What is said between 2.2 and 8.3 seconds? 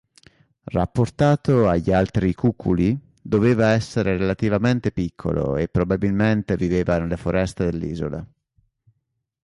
cuculi doveva essere relativamente piccolo e probabilmente viveva nelle foreste dell'isola.